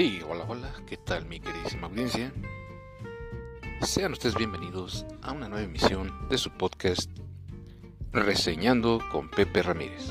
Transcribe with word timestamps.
Sí, 0.00 0.22
hola, 0.26 0.46
hola, 0.48 0.72
¿qué 0.86 0.96
tal 0.96 1.26
mi 1.26 1.40
queridísima 1.40 1.86
audiencia? 1.86 2.32
Sean 3.82 4.12
ustedes 4.12 4.34
bienvenidos 4.34 5.04
a 5.20 5.32
una 5.32 5.46
nueva 5.46 5.66
emisión 5.66 6.26
de 6.30 6.38
su 6.38 6.50
podcast 6.52 7.10
Reseñando 8.10 8.98
con 9.12 9.28
Pepe 9.28 9.62
Ramírez. 9.62 10.06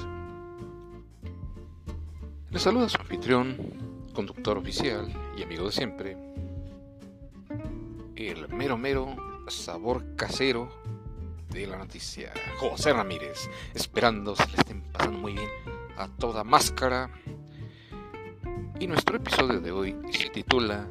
Les 2.52 2.62
saluda 2.62 2.88
su 2.88 3.02
anfitrión, 3.02 3.58
conductor 4.14 4.60
oficial 4.60 5.12
y 5.36 5.42
amigo 5.42 5.66
de 5.66 5.72
siempre, 5.72 6.16
el 8.16 8.48
mero 8.50 8.78
mero 8.78 9.16
sabor 9.48 10.16
casero 10.16 10.70
de 11.50 11.66
la 11.66 11.80
noticia, 11.80 12.32
José 12.60 12.94
Ramírez, 12.94 13.50
esperando 13.74 14.36
se 14.36 14.46
le 14.50 14.58
estén 14.58 14.84
pasando 14.84 15.18
muy 15.18 15.34
bien 15.34 15.50
a 15.98 16.08
toda 16.10 16.44
máscara 16.44 17.10
y 18.80 18.88
nuestro 18.88 19.18
episodio 19.18 19.60
de 19.60 19.72
hoy 19.72 19.96
se 20.12 20.30
titula 20.30 20.88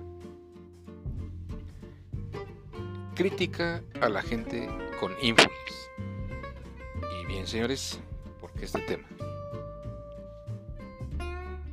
Crítica 3.14 3.83
a 4.01 4.09
la 4.09 4.23
gente 4.23 4.69
con 5.01 5.12
ínfulas. 5.23 5.91
Y 7.20 7.27
bien, 7.27 7.47
señores, 7.47 7.98
¿por 8.41 8.52
qué 8.52 8.66
este 8.66 8.80
tema? 8.83 9.09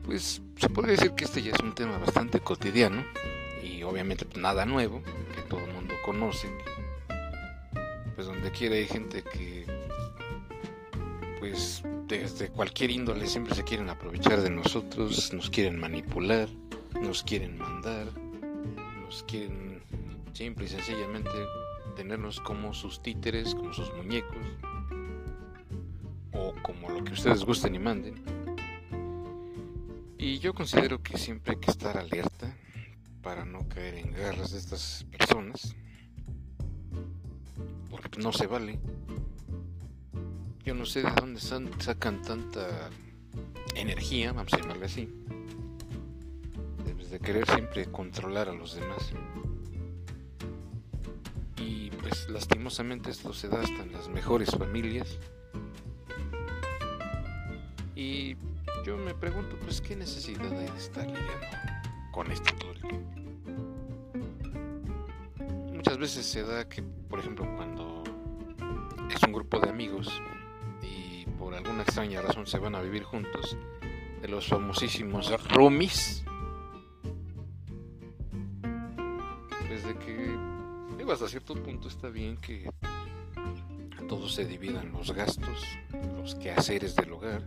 Pues 0.05 0.41
se 0.57 0.69
podría 0.69 0.95
decir 0.95 1.11
que 1.11 1.25
este 1.25 1.41
ya 1.41 1.51
es 1.51 1.59
un 1.59 1.75
tema 1.75 1.97
bastante 1.97 2.39
cotidiano 2.39 3.03
y 3.61 3.83
obviamente 3.83 4.25
nada 4.39 4.65
nuevo, 4.65 5.01
que 5.35 5.41
todo 5.49 5.59
el 5.65 5.73
mundo 5.73 5.95
conoce. 6.05 6.47
Pues 8.15 8.25
donde 8.25 8.51
quiera 8.51 8.75
hay 8.75 8.87
gente 8.87 9.21
que 9.21 9.65
pues 11.39 11.83
desde 12.07 12.49
cualquier 12.49 12.91
índole 12.91 13.27
siempre 13.27 13.55
se 13.55 13.63
quieren 13.63 13.89
aprovechar 13.89 14.41
de 14.41 14.49
nosotros, 14.49 15.33
nos 15.33 15.49
quieren 15.49 15.79
manipular, 15.79 16.47
nos 17.01 17.23
quieren 17.23 17.57
mandar, 17.57 18.07
nos 19.01 19.23
quieren 19.23 19.81
simple 20.33 20.65
y 20.65 20.67
sencillamente 20.67 21.31
tenernos 21.95 22.39
como 22.41 22.73
sus 22.73 23.01
títeres, 23.01 23.55
como 23.55 23.73
sus 23.73 23.91
muñecos, 23.93 24.37
o 26.33 26.53
como 26.61 26.89
lo 26.89 27.03
que 27.03 27.13
ustedes 27.13 27.43
gusten 27.43 27.75
y 27.75 27.79
manden. 27.79 28.21
Y 30.17 30.39
yo 30.39 30.53
considero 30.53 31.01
que 31.01 31.17
siempre 31.17 31.53
hay 31.53 31.59
que 31.59 31.71
estar 31.71 31.97
alerta 31.97 32.55
para 33.21 33.45
no 33.45 33.67
caer 33.67 33.95
en 33.95 34.11
garras 34.11 34.51
de 34.51 34.59
estas 34.59 35.05
personas, 35.09 35.75
porque 37.89 38.19
no 38.21 38.31
se 38.31 38.45
vale. 38.45 38.79
Yo 40.65 40.73
no 40.73 40.83
sé 40.83 41.03
de 41.03 41.11
dónde 41.11 41.39
sacan 41.39 42.23
tanta 42.23 42.89
energía, 43.75 44.33
vamos 44.33 44.51
a 44.53 44.57
llamarle 44.57 44.85
así, 44.85 45.07
de 47.11 47.19
querer 47.19 47.45
siempre 47.45 47.85
controlar 47.85 48.49
a 48.49 48.53
los 48.53 48.73
demás. 48.73 49.11
Y 51.57 51.91
pues 51.91 52.27
lastimosamente 52.29 53.11
esto 53.11 53.31
se 53.31 53.47
da 53.47 53.61
hasta 53.61 53.83
en 53.83 53.91
las 53.91 54.09
mejores 54.09 54.49
familias. 54.49 55.19
Y 57.95 58.35
yo 58.83 58.97
me 58.97 59.13
pregunto, 59.13 59.57
pues, 59.61 59.79
¿qué 59.81 59.95
necesidad 59.95 60.51
hay 60.51 60.67
de 60.67 60.77
estar 60.77 61.05
lidiando 61.05 61.57
con 62.11 62.31
el 62.31 62.41
tiempo? 62.41 62.65
Muchas 65.73 65.97
veces 65.99 66.25
se 66.25 66.43
da 66.43 66.67
que, 66.67 66.81
por 66.81 67.19
ejemplo, 67.19 67.47
cuando 67.55 68.03
es 69.15 69.21
un 69.23 69.31
grupo 69.31 69.59
de 69.59 69.69
amigos 69.69 70.21
alguna 71.55 71.83
extraña 71.83 72.21
razón 72.21 72.45
se 72.47 72.59
van 72.59 72.75
a 72.75 72.81
vivir 72.81 73.03
juntos, 73.03 73.57
de 74.21 74.27
los 74.27 74.47
famosísimos 74.47 75.31
roomies. 75.49 76.23
Desde 79.69 79.95
que, 79.97 80.37
digo, 80.97 81.11
hasta 81.11 81.27
cierto 81.27 81.55
punto 81.55 81.87
está 81.87 82.09
bien 82.09 82.37
que 82.37 82.69
todos 84.07 84.35
se 84.35 84.45
dividan 84.45 84.91
los 84.91 85.11
gastos, 85.11 85.65
los 86.15 86.35
quehaceres 86.35 86.95
del 86.95 87.13
hogar. 87.13 87.41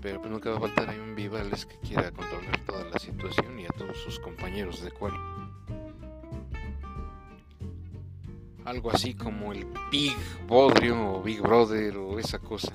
Pero 0.00 0.20
pues 0.20 0.30
nunca 0.30 0.50
va 0.50 0.56
a 0.56 0.60
faltar 0.60 0.90
ahí 0.90 0.98
un 0.98 1.14
Vivales 1.14 1.66
que 1.66 1.76
quiera 1.78 2.10
controlar 2.12 2.64
toda 2.64 2.84
la 2.84 2.98
situación 2.98 3.58
y 3.58 3.66
a 3.66 3.70
todos 3.70 3.98
sus 3.98 4.20
compañeros 4.20 4.82
de 4.82 4.90
cual 4.92 5.12
algo 8.68 8.90
así 8.90 9.14
como 9.14 9.52
el 9.52 9.66
Big 9.90 10.14
Bodrio 10.46 11.14
o 11.14 11.22
Big 11.22 11.40
Brother 11.40 11.96
o 11.96 12.18
esa 12.18 12.38
cosa. 12.38 12.70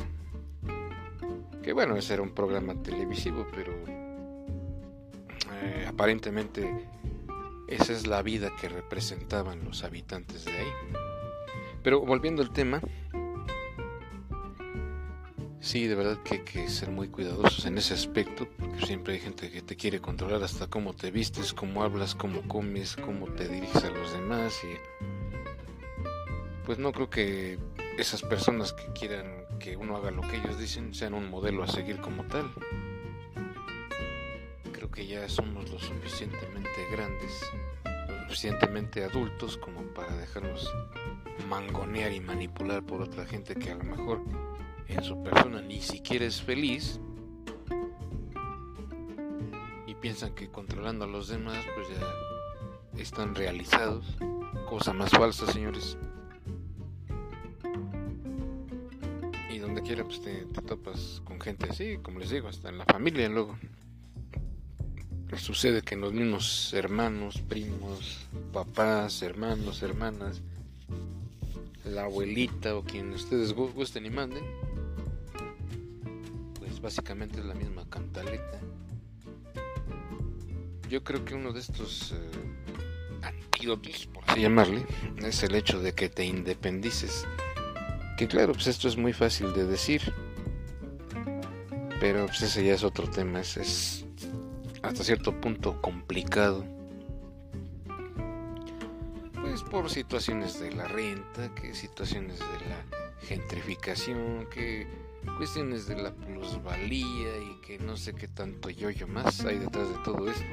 Que 1.61 1.71
bueno, 1.71 1.95
ese 1.95 2.15
era 2.15 2.23
un 2.23 2.31
programa 2.31 2.73
televisivo, 2.81 3.45
pero 3.53 3.73
eh, 5.61 5.85
aparentemente 5.87 6.89
esa 7.67 7.93
es 7.93 8.07
la 8.07 8.21
vida 8.23 8.51
que 8.59 8.69
representaban 8.69 9.63
los 9.63 9.83
habitantes 9.83 10.45
de 10.45 10.51
ahí. 10.51 10.73
Pero 11.83 12.01
volviendo 12.01 12.41
al 12.41 12.51
tema, 12.51 12.81
sí, 15.59 15.87
de 15.87 15.95
verdad 15.95 16.17
que 16.23 16.35
hay 16.35 16.43
que 16.43 16.69
ser 16.69 16.89
muy 16.89 17.07
cuidadosos 17.09 17.65
en 17.65 17.77
ese 17.77 17.93
aspecto, 17.93 18.47
porque 18.57 18.85
siempre 18.85 19.13
hay 19.13 19.19
gente 19.19 19.51
que 19.51 19.61
te 19.61 19.75
quiere 19.75 20.01
controlar 20.01 20.43
hasta 20.43 20.67
cómo 20.67 20.93
te 20.93 21.11
vistes, 21.11 21.53
cómo 21.53 21.83
hablas, 21.83 22.15
cómo 22.15 22.41
comes, 22.47 22.95
cómo 22.95 23.27
te 23.27 23.47
diriges 23.47 23.83
a 23.83 23.91
los 23.91 24.11
demás 24.11 24.59
y 24.63 25.12
pues 26.65 26.79
no 26.79 26.91
creo 26.91 27.09
que 27.09 27.59
esas 27.97 28.21
personas 28.21 28.73
que 28.73 28.85
quieran 28.93 29.45
que 29.59 29.75
uno 29.77 29.95
haga 29.97 30.11
lo 30.11 30.21
que 30.21 30.37
ellos 30.37 30.57
dicen 30.57 30.93
sean 30.93 31.13
un 31.13 31.29
modelo 31.29 31.63
a 31.63 31.67
seguir 31.67 31.99
como 31.99 32.23
tal. 32.25 32.51
Creo 34.71 34.89
que 34.89 35.05
ya 35.05 35.27
somos 35.29 35.69
lo 35.69 35.79
suficientemente 35.79 36.69
grandes, 36.91 37.41
lo 37.85 38.23
suficientemente 38.23 39.03
adultos 39.03 39.57
como 39.57 39.81
para 39.93 40.15
dejarnos 40.17 40.73
mangonear 41.49 42.11
y 42.11 42.19
manipular 42.19 42.83
por 42.83 43.01
otra 43.01 43.25
gente 43.25 43.55
que 43.55 43.71
a 43.71 43.75
lo 43.75 43.83
mejor 43.83 44.21
en 44.87 45.03
su 45.03 45.21
persona 45.23 45.61
ni 45.61 45.81
siquiera 45.81 46.25
es 46.25 46.41
feliz 46.41 46.99
y 49.87 49.95
piensan 49.95 50.33
que 50.33 50.49
controlando 50.49 51.05
a 51.05 51.07
los 51.07 51.27
demás 51.27 51.63
pues 51.75 51.87
ya 51.89 53.01
están 53.01 53.35
realizados. 53.35 54.17
Cosa 54.69 54.93
más 54.93 55.11
falsa, 55.11 55.51
señores. 55.51 55.97
Quiera 59.83 60.03
pues 60.03 60.21
te, 60.21 60.45
topas 60.61 61.21
con 61.25 61.39
gente 61.39 61.67
así, 61.69 61.97
como 62.01 62.19
les 62.19 62.29
digo, 62.29 62.47
hasta 62.47 62.69
en 62.69 62.77
la 62.77 62.85
familia 62.85 63.27
luego. 63.29 63.57
Sucede 65.37 65.81
que 65.81 65.95
en 65.95 66.01
los 66.01 66.13
mismos 66.13 66.73
hermanos, 66.73 67.41
primos, 67.41 68.27
papás, 68.51 69.21
hermanos, 69.23 69.81
hermanas, 69.81 70.41
la 71.85 72.03
abuelita 72.03 72.75
o 72.75 72.83
quien 72.83 73.11
ustedes 73.11 73.53
gusten 73.53 74.05
y 74.05 74.09
manden, 74.11 74.43
pues 76.59 76.79
básicamente 76.79 77.39
es 77.39 77.45
la 77.45 77.55
misma 77.55 77.83
cantaleta. 77.89 78.59
Yo 80.87 81.03
creo 81.03 81.25
que 81.25 81.33
uno 81.33 81.51
de 81.51 81.61
estos 81.61 82.11
eh, 82.11 82.43
por 84.11 84.23
así 84.27 84.41
llamarle, 84.41 84.85
es 85.23 85.43
el 85.43 85.55
hecho 85.55 85.79
de 85.79 85.93
que 85.93 86.09
te 86.09 86.25
independices 86.25 87.25
que 88.17 88.27
claro, 88.27 88.53
pues 88.53 88.67
esto 88.67 88.87
es 88.87 88.97
muy 88.97 89.13
fácil 89.13 89.53
de 89.53 89.65
decir. 89.65 90.13
Pero 91.99 92.25
pues 92.25 92.41
ese 92.41 92.65
ya 92.65 92.73
es 92.73 92.83
otro 92.83 93.09
tema, 93.09 93.39
es, 93.39 93.57
es 93.57 94.05
hasta 94.81 95.03
cierto 95.03 95.39
punto 95.39 95.81
complicado. 95.81 96.65
Pues 99.39 99.63
por 99.63 99.89
situaciones 99.89 100.59
de 100.59 100.71
la 100.71 100.87
renta, 100.87 101.53
que 101.55 101.73
situaciones 101.73 102.39
de 102.39 102.69
la 102.69 102.85
gentrificación, 103.21 104.47
que 104.51 104.87
cuestiones 105.37 105.87
de 105.87 105.95
la 105.95 106.11
plusvalía 106.11 107.37
y 107.37 107.61
que 107.61 107.79
no 107.79 107.95
sé 107.95 108.13
qué 108.13 108.27
tanto 108.27 108.69
yo-yo 108.69 109.07
más 109.07 109.43
hay 109.45 109.59
detrás 109.59 109.87
de 109.89 109.95
todo 110.03 110.29
esto. 110.29 110.43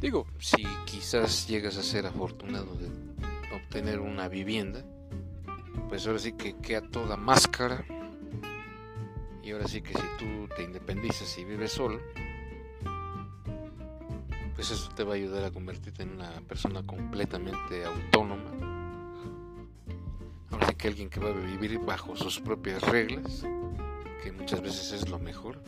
Digo, 0.00 0.26
si 0.38 0.64
quizás 0.84 1.48
llegas 1.48 1.76
a 1.76 1.82
ser 1.82 2.06
afortunado 2.06 2.74
de 2.76 2.88
obtener 3.56 4.00
una 4.00 4.28
vivienda, 4.28 4.84
pues 5.88 6.06
ahora 6.06 6.18
sí 6.18 6.32
que 6.32 6.56
queda 6.56 6.82
toda 6.82 7.16
máscara. 7.16 7.84
Y 9.42 9.52
ahora 9.52 9.66
sí 9.66 9.80
que 9.80 9.94
si 9.94 10.04
tú 10.18 10.48
te 10.54 10.62
independizas 10.62 11.38
y 11.38 11.44
vives 11.44 11.72
solo, 11.72 12.00
pues 14.54 14.70
eso 14.70 14.90
te 14.94 15.04
va 15.04 15.12
a 15.12 15.16
ayudar 15.16 15.44
a 15.44 15.50
convertirte 15.50 16.02
en 16.02 16.10
una 16.10 16.30
persona 16.42 16.82
completamente 16.82 17.84
autónoma. 17.84 18.50
Ahora 20.50 20.66
sí 20.66 20.74
que 20.74 20.88
alguien 20.88 21.08
que 21.08 21.20
va 21.20 21.30
a 21.30 21.32
vivir 21.32 21.78
bajo 21.78 22.14
sus 22.16 22.40
propias 22.40 22.82
reglas, 22.82 23.46
que 24.22 24.32
muchas 24.32 24.60
veces 24.60 24.92
es 24.92 25.08
lo 25.08 25.18
mejor, 25.18 25.62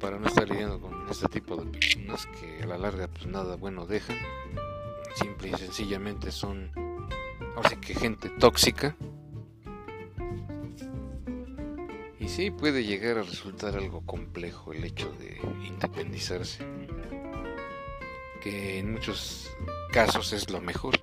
para 0.00 0.18
no 0.18 0.26
estar 0.26 0.48
lidiando 0.48 0.80
con 0.80 1.08
este 1.08 1.28
tipo 1.28 1.56
de 1.56 1.70
personas 1.70 2.26
que 2.26 2.62
a 2.62 2.66
la 2.66 2.78
larga 2.78 3.06
pues 3.06 3.26
nada 3.26 3.56
bueno 3.56 3.86
dejan, 3.86 4.16
simple 5.16 5.50
y 5.50 5.54
sencillamente 5.54 6.32
son 6.32 6.70
ahora 7.58 7.70
sí 7.70 7.76
que 7.76 7.94
gente 7.94 8.30
tóxica. 8.30 8.96
Y 12.20 12.28
sí, 12.28 12.50
puede 12.50 12.84
llegar 12.84 13.18
a 13.18 13.22
resultar 13.22 13.76
algo 13.76 14.00
complejo 14.02 14.72
el 14.72 14.84
hecho 14.84 15.10
de 15.12 15.40
independizarse, 15.66 16.64
que 18.42 18.78
en 18.78 18.92
muchos 18.92 19.50
casos 19.92 20.32
es 20.32 20.50
lo 20.50 20.60
mejor, 20.60 21.00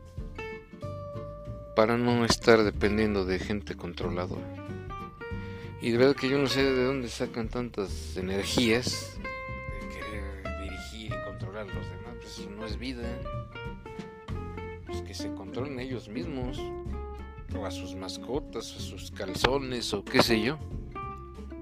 para 1.76 1.98
no 1.98 2.24
estar 2.26 2.64
dependiendo 2.64 3.26
de 3.26 3.40
gente 3.40 3.76
controladora. 3.76 4.46
Y 5.82 5.92
de 5.92 5.98
verdad 5.98 6.16
que 6.16 6.30
yo 6.30 6.38
no 6.38 6.48
sé 6.48 6.64
de 6.64 6.84
dónde 6.86 7.10
sacan 7.10 7.50
tantas 7.50 8.16
energías 8.16 9.18
de 9.82 9.90
querer 9.90 10.62
dirigir 10.62 11.12
y 11.12 11.24
controlar 11.26 11.64
a 11.70 11.74
los 11.74 11.90
demás, 11.90 12.16
pues 12.22 12.40
eso 12.40 12.50
no 12.50 12.66
es 12.66 12.78
vida. 12.78 13.08
Pues 14.86 15.02
que 15.02 15.14
se 15.14 15.30
controlen 15.56 15.80
ellos 15.80 16.10
mismos, 16.10 16.60
o 17.58 17.66
a 17.66 17.72
sus 17.72 17.96
mascotas, 17.96 18.76
a 18.76 18.80
sus 18.82 19.10
calzones, 19.10 19.94
o 19.94 20.04
qué 20.04 20.22
sé 20.22 20.42
yo. 20.42 20.60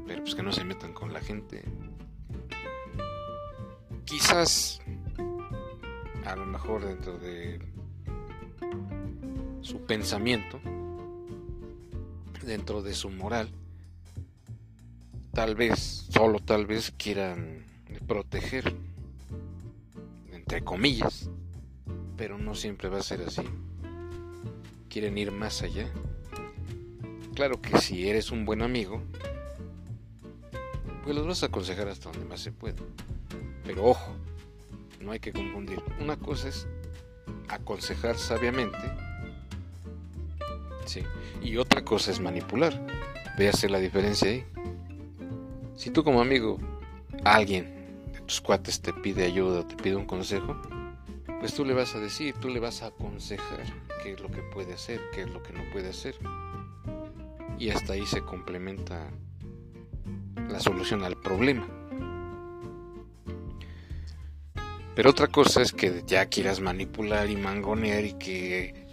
Pero 0.08 0.24
pues 0.24 0.34
que 0.34 0.42
no 0.42 0.52
se 0.52 0.64
metan 0.64 0.94
con 0.94 1.14
la 1.14 1.22
gente. 1.22 1.64
Quizás, 4.04 4.82
a 6.26 6.36
lo 6.36 6.48
mejor 6.48 6.84
dentro 6.84 7.20
de 7.20 7.60
su 9.62 9.86
pensamiento, 9.86 10.60
dentro 12.44 12.82
de 12.82 12.96
su 12.96 13.12
moral, 13.12 13.52
tal 15.34 15.54
vez, 15.54 16.08
solo 16.10 16.40
tal 16.40 16.66
vez 16.66 16.92
quieran 16.98 17.64
proteger, 18.08 18.74
entre 20.32 20.64
comillas, 20.64 21.30
pero 22.18 22.40
no 22.40 22.56
siempre 22.56 22.90
va 22.90 22.98
a 22.98 23.04
ser 23.04 23.22
así. 23.22 23.44
Quieren 24.94 25.18
ir 25.18 25.32
más 25.32 25.64
allá. 25.64 25.88
Claro 27.34 27.60
que 27.60 27.80
si 27.80 28.08
eres 28.08 28.30
un 28.30 28.46
buen 28.46 28.62
amigo, 28.62 29.02
pues 31.04 31.16
los 31.16 31.26
vas 31.26 31.42
a 31.42 31.48
aconsejar 31.48 31.88
hasta 31.88 32.12
donde 32.12 32.26
más 32.28 32.42
se 32.42 32.52
pueda. 32.52 32.78
Pero 33.64 33.86
ojo, 33.86 34.14
no 35.00 35.12
hay 35.12 35.20
que 35.20 35.34
confundir. 35.34 35.82
Una 36.00 36.16
cosa 36.16 36.50
es 36.50 36.68
aconsejar 37.50 38.20
sabiamente 38.20 38.78
y 41.42 41.58
otra 41.58 41.84
cosa 41.84 42.12
es 42.12 42.20
manipular. 42.20 42.80
Véase 43.36 43.70
la 43.70 43.80
diferencia 43.80 44.30
ahí. 44.30 44.46
Si 45.76 45.90
tú 45.90 46.04
como 46.04 46.22
amigo, 46.22 46.60
alguien 47.24 48.12
de 48.14 48.22
tus 48.22 48.42
cuates 48.42 48.80
te 48.80 48.94
pide 48.94 49.26
ayuda 49.26 49.62
o 49.62 49.66
te 49.66 49.76
pide 49.76 49.96
un 49.96 50.06
consejo, 50.06 50.56
pues 51.40 51.56
tú 51.56 51.66
le 51.66 51.74
vas 51.74 51.96
a 51.96 52.00
decir, 52.00 52.36
tú 52.36 52.48
le 52.48 52.60
vas 52.60 52.84
a 52.84 52.88
aconsejar 52.88 53.66
qué 54.04 54.14
es 54.14 54.22
lo 54.22 54.30
que 54.30 54.42
puede 54.42 54.74
hacer, 54.74 55.02
qué 55.14 55.22
es 55.22 55.30
lo 55.30 55.42
que 55.42 55.54
no 55.54 55.64
puede 55.72 55.90
hacer. 55.90 56.16
Y 57.58 57.70
hasta 57.70 57.94
ahí 57.94 58.06
se 58.06 58.22
complementa 58.22 59.10
la 60.50 60.60
solución 60.60 61.04
al 61.04 61.18
problema. 61.18 61.66
Pero 64.96 65.10
otra 65.10 65.28
cosa 65.28 65.62
es 65.62 65.72
que 65.72 66.04
ya 66.06 66.26
quieras 66.26 66.60
manipular 66.60 67.30
y 67.30 67.36
mangonear 67.36 68.04
y 68.04 68.14
que 68.14 68.86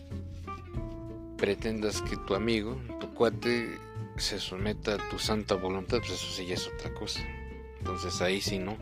pretendas 1.37 2.01
que 2.03 2.17
tu 2.17 2.35
amigo, 2.35 2.81
tu 3.01 3.13
cuate, 3.13 3.79
se 4.17 4.39
someta 4.39 4.95
a 4.95 5.09
tu 5.09 5.19
santa 5.19 5.57
voluntad, 5.57 5.99
pues 5.99 6.13
eso 6.13 6.31
sí 6.31 6.47
ya 6.47 6.55
es 6.55 6.69
otra 6.69 6.95
cosa. 6.95 7.21
Entonces 7.79 8.21
ahí 8.23 8.41
sí 8.41 8.59
no. 8.59 8.77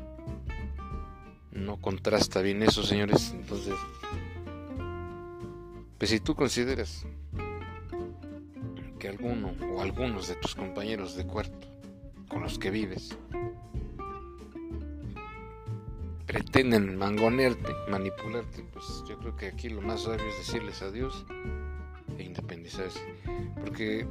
No 1.52 1.80
contrasta 1.80 2.40
bien 2.40 2.62
eso, 2.62 2.82
señores. 2.82 3.32
Entonces, 3.32 3.74
pues 5.98 6.10
si 6.10 6.20
tú 6.20 6.34
consideras 6.36 7.04
que 8.98 9.08
alguno 9.08 9.54
o 9.74 9.82
algunos 9.82 10.28
de 10.28 10.36
tus 10.36 10.54
compañeros 10.54 11.16
de 11.16 11.26
cuarto 11.26 11.68
con 12.28 12.42
los 12.42 12.58
que 12.58 12.70
vives 12.70 13.16
pretenden 16.26 16.96
mangonearte, 16.96 17.72
manipularte, 17.88 18.62
pues 18.72 19.02
yo 19.08 19.18
creo 19.18 19.34
que 19.34 19.46
aquí 19.46 19.70
lo 19.70 19.80
más 19.80 20.02
sabio 20.02 20.26
es 20.26 20.38
decirles 20.38 20.82
adiós 20.82 21.24
e 22.18 22.22
independizarse. 22.22 23.00
Porque 23.60 24.06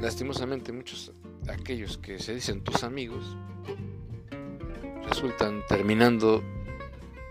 lastimosamente 0.00 0.70
muchos 0.70 1.12
aquellos 1.48 1.98
que 1.98 2.18
se 2.18 2.34
dicen 2.34 2.62
tus 2.62 2.84
amigos 2.84 3.36
resultan 5.08 5.64
terminando 5.66 6.42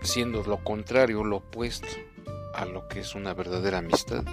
siendo 0.02 0.42
lo 0.42 0.62
contrario, 0.64 1.22
lo 1.22 1.36
opuesto 1.36 1.86
a 2.54 2.64
lo 2.64 2.88
que 2.88 3.00
es 3.00 3.14
una 3.14 3.34
verdadera 3.34 3.78
amistad. 3.78 4.24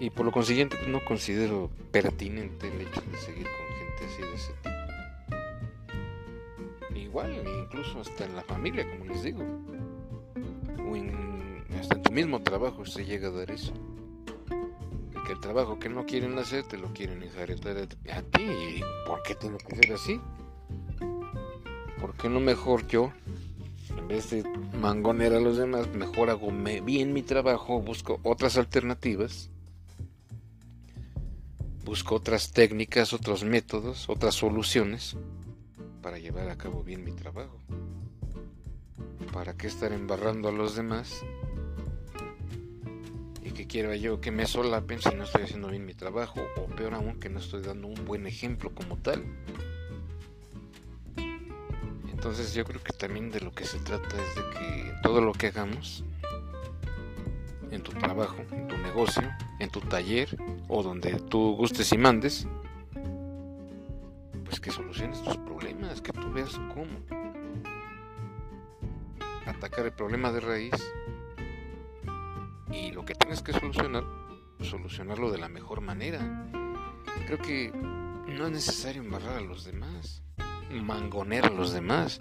Y 0.00 0.10
por 0.10 0.26
lo 0.26 0.32
consiguiente 0.32 0.76
pues, 0.76 0.88
no 0.88 1.04
considero 1.04 1.70
pertinente 1.90 2.68
el 2.68 2.80
hecho 2.82 3.00
de 3.00 3.16
seguir 3.18 3.46
con 3.46 3.66
gente 3.76 4.06
así 4.06 4.22
de 4.22 4.34
ese 4.34 4.52
tipo. 4.62 4.78
Igual, 6.94 7.42
incluso 7.64 8.00
hasta 8.00 8.24
en 8.24 8.36
la 8.36 8.42
familia, 8.42 8.88
como 8.90 9.06
les 9.06 9.22
digo. 9.22 9.42
O 10.88 10.94
en 10.94 11.28
hasta 11.80 11.96
en 11.96 12.02
tu 12.02 12.12
mismo 12.12 12.42
trabajo 12.42 12.84
se 12.84 13.04
llega 13.04 13.28
a 13.28 13.32
dar 13.32 13.50
eso. 13.50 13.72
que 15.26 15.32
el 15.32 15.40
trabajo 15.40 15.78
que 15.78 15.88
no 15.88 16.06
quieren 16.06 16.38
hacer 16.38 16.64
te 16.64 16.78
lo 16.78 16.92
quieren 16.92 17.22
enjaretar 17.22 17.76
a 17.76 18.22
ti. 18.22 18.80
¿Por 19.06 19.22
qué 19.22 19.34
tiene 19.34 19.58
que 19.58 19.76
ser 19.76 19.92
así? 19.92 20.20
¿Por 22.00 22.14
qué 22.14 22.28
no 22.28 22.40
mejor 22.40 22.86
yo, 22.86 23.12
en 24.08 24.16
vez 24.16 24.30
de 24.30 24.42
mangonear 24.78 25.34
a 25.34 25.40
los 25.40 25.58
demás, 25.58 25.86
mejor 25.88 26.30
hago 26.30 26.50
bien 26.82 27.12
mi 27.12 27.22
trabajo, 27.22 27.82
busco 27.82 28.20
otras 28.22 28.56
alternativas? 28.56 29.50
Busco 31.84 32.14
otras 32.14 32.52
técnicas, 32.52 33.12
otros 33.12 33.44
métodos, 33.44 34.08
otras 34.08 34.34
soluciones 34.34 35.16
para 36.00 36.18
llevar 36.18 36.48
a 36.48 36.56
cabo 36.56 36.82
bien 36.82 37.04
mi 37.04 37.12
trabajo. 37.12 37.58
¿Para 39.30 39.54
qué 39.58 39.66
estar 39.66 39.92
embarrando 39.92 40.48
a 40.48 40.52
los 40.52 40.74
demás 40.74 41.22
que 43.58 43.66
quiero 43.66 43.92
yo 43.92 44.20
que 44.20 44.30
me 44.30 44.46
solapen 44.46 45.02
si 45.02 45.12
no 45.16 45.24
estoy 45.24 45.42
haciendo 45.42 45.66
bien 45.66 45.84
mi 45.84 45.92
trabajo 45.92 46.40
o 46.58 46.66
peor 46.76 46.94
aún 46.94 47.18
que 47.18 47.28
no 47.28 47.40
estoy 47.40 47.60
dando 47.60 47.88
un 47.88 48.04
buen 48.04 48.24
ejemplo 48.28 48.72
como 48.72 48.96
tal. 48.98 49.24
Entonces 52.18 52.52
yo 52.52 52.64
creo 52.64 52.82
que 52.82 52.92
también 52.92 53.30
de 53.30 53.40
lo 53.40 53.52
que 53.52 53.64
se 53.64 53.78
trata 53.78 54.16
es 54.16 54.34
de 54.34 54.42
que 54.50 54.92
todo 55.04 55.20
lo 55.20 55.32
que 55.32 55.46
hagamos 55.46 56.02
en 57.70 57.80
tu 57.80 57.92
trabajo, 57.92 58.38
en 58.50 58.66
tu 58.66 58.76
negocio, 58.76 59.22
en 59.60 59.70
tu 59.70 59.80
taller 59.82 60.36
o 60.66 60.82
donde 60.82 61.12
tú 61.20 61.54
gustes 61.54 61.92
y 61.92 61.96
mandes, 61.96 62.48
pues 64.44 64.58
que 64.58 64.72
soluciones 64.72 65.22
tus 65.22 65.36
problemas, 65.36 66.00
que 66.00 66.12
tú 66.12 66.32
veas 66.32 66.58
cómo 66.74 66.98
atacar 69.46 69.86
el 69.86 69.92
problema 69.92 70.32
de 70.32 70.40
raíz 70.40 70.74
y 72.72 72.90
lo 72.90 73.04
que 73.04 73.14
tienes 73.14 73.42
que 73.42 73.52
solucionar, 73.52 74.02
solucionarlo 74.60 75.30
de 75.30 75.38
la 75.38 75.48
mejor 75.48 75.82
manera. 75.82 76.50
Creo 77.26 77.38
que 77.38 77.70
no 77.70 78.46
es 78.46 78.50
necesario 78.50 79.02
embarrar 79.02 79.36
a 79.36 79.40
los 79.40 79.64
demás, 79.64 80.24
mangonear 80.70 81.46
a 81.46 81.50
los 81.50 81.72
demás, 81.72 82.20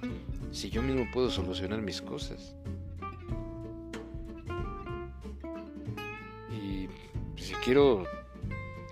si 0.51 0.69
yo 0.69 0.81
mismo 0.81 1.07
puedo 1.11 1.29
solucionar 1.29 1.81
mis 1.81 2.01
cosas. 2.01 2.55
Y 6.51 6.87
si 7.41 7.53
quiero 7.55 8.05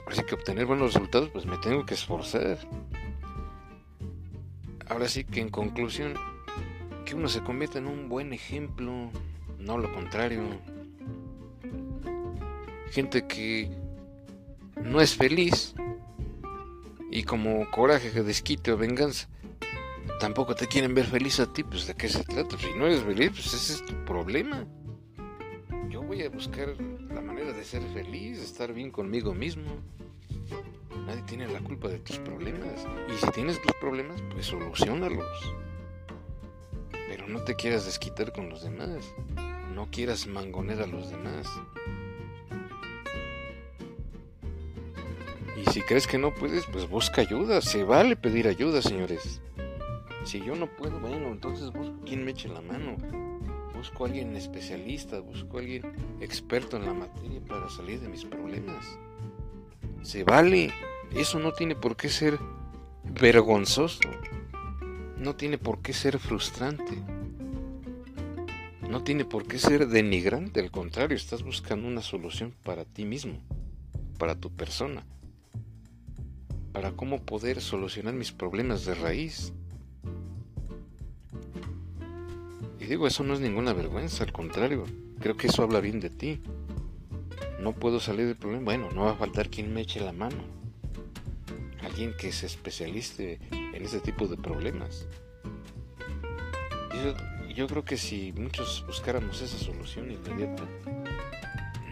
así 0.08 0.24
que 0.24 0.36
obtener 0.36 0.66
buenos 0.66 0.94
resultados, 0.94 1.30
pues 1.30 1.46
me 1.46 1.58
tengo 1.58 1.86
que 1.86 1.94
esforzar. 1.94 2.58
Ahora 4.88 5.08
sí 5.08 5.24
que 5.24 5.42
en 5.42 5.50
conclusión, 5.50 6.14
que 7.06 7.16
uno 7.16 7.28
se 7.28 7.42
convierta 7.42 7.80
en 7.80 7.88
un 7.88 8.08
buen 8.08 8.34
ejemplo, 8.34 9.10
no 9.60 9.78
lo 9.78 9.92
contrario 9.94 10.42
gente 12.96 13.28
que 13.28 13.70
no 14.82 15.02
es 15.02 15.16
feliz 15.16 15.76
y 17.12 17.24
como 17.24 17.70
coraje, 17.70 18.24
desquite 18.24 18.72
o 18.72 18.78
venganza, 18.78 19.28
tampoco 20.20 20.56
te 20.56 20.68
quieren 20.68 20.94
ver 20.94 21.06
feliz 21.06 21.40
a 21.40 21.52
ti, 21.52 21.64
pues 21.64 21.88
de 21.88 21.96
qué 21.96 22.08
se 22.08 22.24
trata. 22.24 22.58
Si 22.58 22.74
no 22.78 22.86
eres 22.86 23.02
feliz, 23.02 23.32
pues 23.32 23.54
ese 23.54 23.74
es 23.74 23.86
tu 23.86 23.94
problema. 24.06 24.66
Yo 25.90 26.02
voy 26.02 26.24
a 26.24 26.30
buscar 26.30 26.76
la 27.10 27.22
manera 27.22 27.52
de 27.52 27.64
ser 27.64 27.82
feliz, 27.94 28.38
de 28.40 28.46
estar 28.46 28.74
bien 28.74 28.92
conmigo 28.92 29.34
mismo. 29.34 29.78
Nadie 31.06 31.22
tiene 31.24 31.48
la 31.48 31.60
culpa 31.60 31.88
de 31.88 32.00
tus 32.00 32.18
problemas. 32.20 32.86
Y 33.14 33.18
si 33.24 33.32
tienes 33.32 33.62
tus 33.62 33.74
problemas, 33.74 34.22
pues 34.32 34.48
solucionalos. 34.48 35.54
Pero 36.92 37.28
no 37.28 37.44
te 37.44 37.56
quieras 37.56 37.86
desquitar 37.86 38.34
con 38.34 38.50
los 38.50 38.64
demás. 38.64 39.06
No 39.74 39.90
quieras 39.92 40.26
mangoner 40.26 40.82
a 40.82 40.88
los 40.88 41.12
demás. 41.12 41.48
Y 45.58 45.70
si 45.72 45.82
crees 45.82 46.08
que 46.08 46.18
no 46.18 46.34
puedes, 46.34 46.66
pues 46.66 46.90
busca 46.90 47.22
ayuda. 47.22 47.62
Se 47.62 47.84
vale 47.84 48.16
pedir 48.16 48.48
ayuda, 48.48 48.82
señores. 48.82 49.42
Si 50.26 50.40
yo 50.40 50.56
no 50.56 50.68
puedo, 50.68 51.00
bueno, 51.00 51.28
entonces 51.28 51.72
busco 51.72 52.02
quien 52.04 52.26
me 52.26 52.32
eche 52.32 52.50
la 52.50 52.62
mano. 52.62 52.98
Busco 53.76 54.04
a 54.04 54.08
alguien 54.08 54.36
especialista, 54.36 55.20
busco 55.20 55.58
a 55.58 55.60
alguien 55.60 55.84
experto 56.20 56.78
en 56.78 56.86
la 56.86 56.94
materia 56.94 57.40
para 57.48 57.70
salir 57.70 58.00
de 58.00 58.10
mis 58.10 58.26
problemas. 58.26 58.98
Se 60.02 60.24
vale. 60.24 60.74
Eso 61.16 61.40
no 61.40 61.54
tiene 61.54 61.76
por 61.76 61.96
qué 61.96 62.10
ser 62.10 62.40
vergonzoso. 63.04 64.10
No 65.18 65.36
tiene 65.36 65.60
por 65.60 65.84
qué 65.84 65.94
ser 65.94 66.18
frustrante. 66.18 66.96
No 68.90 69.04
tiene 69.04 69.26
por 69.26 69.46
qué 69.46 69.60
ser 69.60 69.88
denigrante. 69.88 70.60
Al 70.60 70.72
contrario, 70.72 71.16
estás 71.16 71.44
buscando 71.44 71.88
una 71.88 72.02
solución 72.02 72.52
para 72.64 72.84
ti 72.84 73.06
mismo, 73.06 73.40
para 74.18 74.36
tu 74.36 74.52
persona, 74.52 75.06
para 76.72 76.94
cómo 76.94 77.22
poder 77.22 77.62
solucionar 77.62 78.16
mis 78.16 78.32
problemas 78.32 78.86
de 78.86 78.96
raíz. 78.96 79.54
Y 82.86 82.88
digo, 82.88 83.08
eso 83.08 83.24
no 83.24 83.34
es 83.34 83.40
ninguna 83.40 83.74
vergüenza, 83.74 84.24
al 84.24 84.32
contrario, 84.32 84.86
creo 85.20 85.36
que 85.36 85.48
eso 85.48 85.64
habla 85.64 85.80
bien 85.80 86.00
de 86.00 86.12
ti. 86.12 86.40
No 87.60 87.74
puedo 87.74 88.00
salir 88.00 88.28
del 88.28 88.36
problema. 88.36 88.64
Bueno, 88.64 88.92
no 88.92 89.06
va 89.06 89.14
a 89.14 89.16
faltar 89.16 89.50
quien 89.50 89.74
me 89.74 89.82
eche 89.82 90.00
la 90.00 90.12
mano. 90.12 90.38
Alguien 91.82 92.14
que 92.16 92.32
se 92.32 92.46
especialice 92.46 93.40
en 93.50 93.84
ese 93.84 94.02
tipo 94.02 94.28
de 94.28 94.38
problemas. 94.38 95.08
Yo, 96.94 97.50
yo 97.56 97.66
creo 97.66 97.84
que 97.84 97.98
si 97.98 98.32
muchos 98.34 98.84
buscáramos 98.86 99.42
esa 99.42 99.58
solución 99.58 100.12
inmediata, 100.12 100.64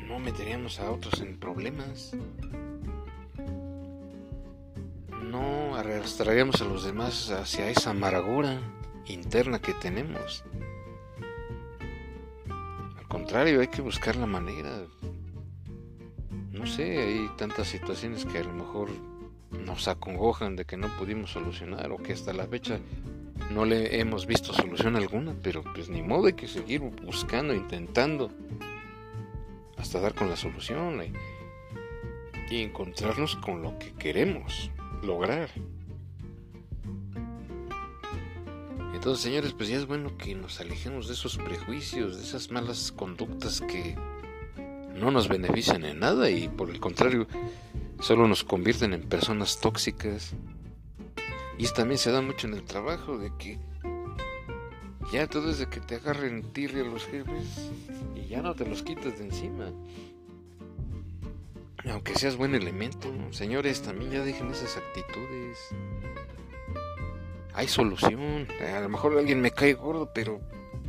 no 0.07 0.19
meteríamos 0.19 0.79
a 0.79 0.91
otros 0.91 1.21
en 1.21 1.39
problemas. 1.39 2.12
No 5.23 5.75
arrastraríamos 5.75 6.62
a 6.62 6.65
los 6.65 6.83
demás 6.83 7.31
hacia 7.31 7.67
esa 7.71 7.89
amargura 7.89 8.62
interna 9.07 9.59
que 9.59 9.73
tenemos 9.73 10.43
contrario, 13.33 13.61
hay 13.61 13.67
que 13.67 13.81
buscar 13.81 14.15
la 14.15 14.27
manera. 14.27 14.85
No 16.51 16.67
sé, 16.67 16.99
hay 16.99 17.27
tantas 17.35 17.67
situaciones 17.67 18.25
que 18.25 18.37
a 18.37 18.43
lo 18.43 18.53
mejor 18.53 18.89
nos 19.49 19.87
acongojan 19.87 20.55
de 20.55 20.65
que 20.65 20.77
no 20.77 20.87
pudimos 20.99 21.31
solucionar 21.31 21.91
o 21.91 21.97
que 21.97 22.13
hasta 22.13 22.31
la 22.31 22.45
fecha 22.45 22.77
no 23.49 23.65
le 23.65 23.99
hemos 23.99 24.27
visto 24.27 24.53
solución 24.53 24.95
alguna, 24.97 25.33
pero 25.41 25.63
pues 25.63 25.89
ni 25.89 26.03
modo 26.03 26.27
hay 26.27 26.33
que 26.33 26.47
seguir 26.47 26.81
buscando, 26.81 27.55
intentando 27.55 28.29
hasta 29.77 29.99
dar 29.99 30.13
con 30.13 30.29
la 30.29 30.35
solución 30.35 31.01
y 32.51 32.61
encontrarnos 32.61 33.35
con 33.37 33.63
lo 33.63 33.79
que 33.79 33.93
queremos 33.93 34.69
lograr. 35.01 35.49
Entonces, 39.03 39.24
señores, 39.25 39.51
pues 39.51 39.67
ya 39.67 39.75
es 39.75 39.86
bueno 39.86 40.17
que 40.17 40.33
nos 40.33 40.62
alejemos 40.62 41.10
de 41.10 41.13
esos 41.15 41.36
prejuicios, 41.36 42.15
de 42.15 42.24
esas 42.24 42.51
malas 42.51 42.93
conductas 42.93 43.60
que 43.60 43.98
no 44.95 45.12
nos 45.12 45.27
benefician 45.27 45.83
en 45.83 46.00
nada 46.00 46.29
y 46.29 46.48
por 46.48 46.69
el 46.69 46.79
contrario, 46.79 47.27
solo 48.00 48.29
nos 48.29 48.45
convierten 48.45 48.93
en 48.93 49.01
personas 49.01 49.60
tóxicas. 49.60 50.31
Y 51.57 51.67
también 51.67 51.98
se 51.98 52.12
da 52.12 52.22
mucho 52.22 52.48
en 52.48 52.53
el 52.53 52.63
trabajo 52.63 53.17
de 53.17 53.33
que 53.38 53.60
ya 55.12 55.27
todo 55.27 55.50
es 55.50 55.60
de 55.60 55.67
que 55.67 55.81
te 55.81 55.95
agarren 55.95 56.53
tirria 56.53 56.86
los 56.86 57.03
jefes 57.03 57.72
y 58.15 58.29
ya 58.29 58.41
no 58.41 58.55
te 58.55 58.65
los 58.65 58.83
quitas 58.83 59.19
de 59.19 59.25
encima. 59.25 59.65
Aunque 61.91 62.15
seas 62.15 62.38
buen 62.38 62.55
elemento, 62.55 63.13
señores, 63.31 63.81
también 63.81 64.12
ya 64.12 64.24
dejen 64.24 64.50
esas 64.50 64.77
actitudes 64.77 65.60
hay 67.53 67.67
solución. 67.67 68.48
A 68.75 68.79
lo 68.81 68.89
mejor 68.89 69.17
alguien 69.17 69.41
me 69.41 69.51
cae 69.51 69.74
gordo, 69.74 70.12
pero 70.13 70.39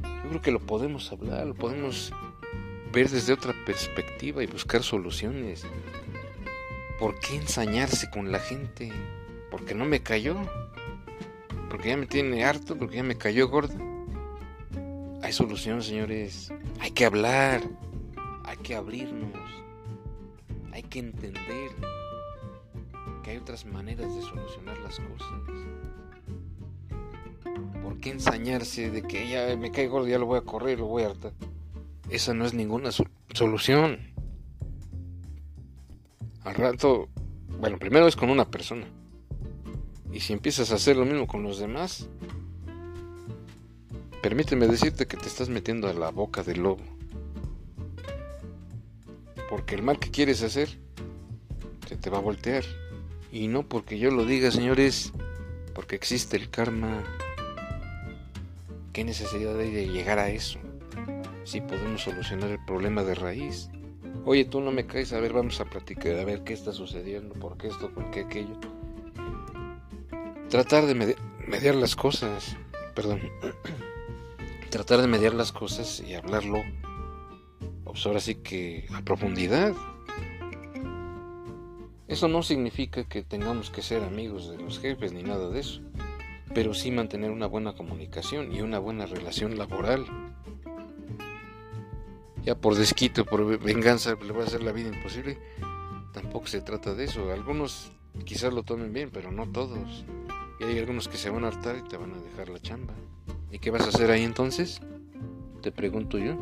yo 0.02 0.28
creo 0.28 0.42
que 0.42 0.50
lo 0.50 0.60
podemos 0.60 1.10
hablar, 1.12 1.46
lo 1.46 1.54
podemos 1.54 2.12
ver 2.92 3.10
desde 3.10 3.32
otra 3.32 3.54
perspectiva 3.66 4.42
y 4.42 4.46
buscar 4.46 4.82
soluciones. 4.82 5.66
¿Por 6.98 7.18
qué 7.18 7.36
ensañarse 7.36 8.08
con 8.08 8.30
la 8.30 8.38
gente? 8.38 8.92
Porque 9.50 9.74
no 9.74 9.84
me 9.84 10.00
cayó. 10.00 10.36
Porque 11.68 11.88
ya 11.88 11.96
me 11.96 12.06
tiene 12.06 12.44
harto, 12.44 12.76
porque 12.76 12.96
ya 12.96 13.02
me 13.02 13.18
cayó 13.18 13.48
gordo. 13.48 13.74
Hay 15.22 15.32
solución, 15.32 15.82
señores. 15.82 16.52
Hay 16.80 16.92
que 16.92 17.04
hablar. 17.04 17.62
Hay 18.44 18.56
que 18.58 18.76
abrirnos. 18.76 19.32
Hay 20.72 20.82
que 20.84 21.00
entender 21.00 21.70
que 23.22 23.30
hay 23.32 23.36
otras 23.38 23.64
maneras 23.64 24.14
de 24.14 24.22
solucionar 24.22 24.78
las 24.78 25.00
cosas. 25.00 25.74
¿Por 27.94 28.00
qué 28.00 28.10
ensañarse 28.10 28.90
de 28.90 29.02
que 29.02 29.28
ya 29.28 29.56
me 29.56 29.70
cae 29.70 29.86
gordo, 29.86 30.08
ya 30.08 30.18
lo 30.18 30.26
voy 30.26 30.38
a 30.38 30.42
correr, 30.42 30.80
lo 30.80 30.86
voy 30.86 31.04
a 31.04 31.10
hartar? 31.10 31.32
Esa 32.10 32.34
no 32.34 32.44
es 32.44 32.52
ninguna 32.52 32.90
solución. 33.32 34.12
Al 36.42 36.56
rato, 36.56 37.08
bueno, 37.60 37.78
primero 37.78 38.08
es 38.08 38.16
con 38.16 38.30
una 38.30 38.50
persona. 38.50 38.84
Y 40.12 40.18
si 40.18 40.32
empiezas 40.32 40.72
a 40.72 40.74
hacer 40.74 40.96
lo 40.96 41.04
mismo 41.04 41.28
con 41.28 41.44
los 41.44 41.60
demás, 41.60 42.08
permíteme 44.20 44.66
decirte 44.66 45.06
que 45.06 45.16
te 45.16 45.28
estás 45.28 45.48
metiendo 45.48 45.86
a 45.88 45.94
la 45.94 46.10
boca 46.10 46.42
del 46.42 46.64
lobo. 46.64 46.82
Porque 49.48 49.76
el 49.76 49.84
mal 49.84 50.00
que 50.00 50.10
quieres 50.10 50.42
hacer 50.42 50.80
se 51.86 51.96
te 51.96 52.10
va 52.10 52.18
a 52.18 52.22
voltear. 52.22 52.64
Y 53.30 53.46
no 53.46 53.68
porque 53.68 54.00
yo 54.00 54.10
lo 54.10 54.24
diga, 54.24 54.50
señores, 54.50 55.12
porque 55.76 55.94
existe 55.94 56.36
el 56.36 56.50
karma. 56.50 57.04
¿Qué 58.94 59.02
necesidad 59.02 59.58
hay 59.58 59.72
de 59.72 59.88
llegar 59.88 60.20
a 60.20 60.30
eso? 60.30 60.60
Si 61.42 61.60
podemos 61.60 62.02
solucionar 62.02 62.50
el 62.50 62.64
problema 62.64 63.02
de 63.02 63.16
raíz. 63.16 63.68
Oye, 64.24 64.44
tú 64.44 64.60
no 64.60 64.70
me 64.70 64.86
caes, 64.86 65.12
a 65.12 65.18
ver, 65.18 65.32
vamos 65.32 65.60
a 65.60 65.64
platicar, 65.64 66.16
a 66.16 66.24
ver 66.24 66.44
qué 66.44 66.52
está 66.52 66.72
sucediendo, 66.72 67.34
por 67.34 67.58
qué 67.58 67.66
esto, 67.66 67.92
por 67.92 68.08
qué 68.12 68.20
aquello. 68.20 68.56
Tratar 70.48 70.86
de 70.86 70.94
mediar 70.94 71.74
las 71.74 71.96
cosas, 71.96 72.56
perdón. 72.94 73.20
Tratar 74.70 75.00
de 75.00 75.08
mediar 75.08 75.34
las 75.34 75.50
cosas 75.50 75.98
y 75.98 76.14
hablarlo, 76.14 76.62
pues 77.82 78.06
ahora 78.06 78.20
sí 78.20 78.36
que 78.36 78.86
a 78.94 79.02
profundidad. 79.02 79.74
Eso 82.06 82.28
no 82.28 82.44
significa 82.44 83.02
que 83.08 83.24
tengamos 83.24 83.70
que 83.70 83.82
ser 83.82 84.04
amigos 84.04 84.48
de 84.48 84.58
los 84.58 84.78
jefes 84.78 85.12
ni 85.12 85.24
nada 85.24 85.50
de 85.50 85.58
eso 85.58 85.82
pero 86.54 86.72
sí 86.72 86.90
mantener 86.92 87.32
una 87.32 87.46
buena 87.46 87.74
comunicación 87.74 88.52
y 88.54 88.62
una 88.62 88.78
buena 88.78 89.06
relación 89.06 89.58
laboral. 89.58 90.06
Ya 92.44 92.54
por 92.54 92.76
desquito, 92.76 93.24
por 93.24 93.58
venganza, 93.58 94.14
le 94.14 94.32
va 94.32 94.44
a 94.44 94.46
hacer 94.46 94.62
la 94.62 94.72
vida 94.72 94.94
imposible. 94.94 95.38
Tampoco 96.12 96.46
se 96.46 96.60
trata 96.60 96.94
de 96.94 97.04
eso. 97.04 97.32
Algunos 97.32 97.90
quizás 98.24 98.52
lo 98.52 98.62
tomen 98.62 98.92
bien, 98.92 99.10
pero 99.12 99.32
no 99.32 99.50
todos. 99.50 100.04
Y 100.60 100.64
hay 100.64 100.78
algunos 100.78 101.08
que 101.08 101.16
se 101.16 101.30
van 101.30 101.44
a 101.44 101.48
hartar 101.48 101.76
y 101.76 101.88
te 101.88 101.96
van 101.96 102.12
a 102.12 102.18
dejar 102.18 102.48
la 102.48 102.60
chamba. 102.60 102.94
¿Y 103.50 103.58
qué 103.58 103.70
vas 103.70 103.82
a 103.82 103.88
hacer 103.88 104.10
ahí 104.10 104.22
entonces? 104.22 104.80
Te 105.60 105.72
pregunto 105.72 106.18
yo. 106.18 106.36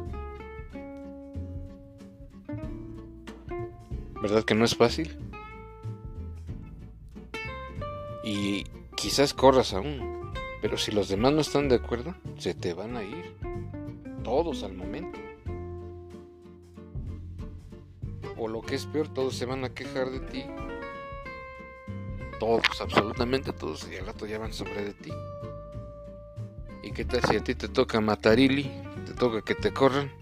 ¿Verdad 4.21 4.45
que 4.45 4.55
no 4.55 4.65
es 4.65 4.77
fácil? 4.77 5.17
Y 8.25 8.65
quizás 9.03 9.35
corras 9.35 9.75
aún, 9.75 10.33
pero 10.61 10.79
si 10.79 10.93
los 10.93 11.09
demás 11.09 11.33
no 11.33 11.41
están 11.41 11.69
de 11.69 11.75
acuerdo, 11.75 12.15
se 12.39 12.55
te 12.55 12.73
van 12.73 12.97
a 12.97 13.03
ir. 13.03 13.35
Todos 14.23 14.63
al 14.63 14.75
momento. 14.75 15.19
O 18.39 18.47
lo 18.47 18.63
que 18.63 18.77
es 18.77 18.87
peor, 18.87 19.09
todos 19.09 19.35
se 19.35 19.45
van 19.45 19.65
a 19.65 19.75
quejar 19.75 20.09
de 20.11 20.21
ti. 20.21 20.45
Todos, 22.39 22.63
absolutamente 22.81 23.53
todos, 23.53 23.89
y 23.91 23.97
al 23.97 24.07
rato 24.07 24.25
ya 24.25 24.39
van 24.39 24.53
sobre 24.53 24.85
de 24.85 24.95
ti. 24.95 25.11
¿Y 26.85 26.93
qué 26.93 27.05
tal 27.05 27.23
si 27.25 27.37
a 27.37 27.43
ti 27.43 27.57
te 27.57 27.67
toca 27.67 28.01
matarili? 28.01 28.71
Te 29.05 29.15
toca 29.15 29.43
que 29.43 29.57
te 29.57 29.73
corran. 29.73 30.13